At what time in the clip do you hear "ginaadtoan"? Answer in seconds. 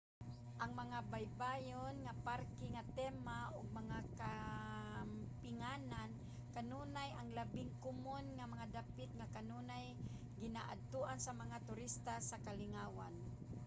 10.41-11.19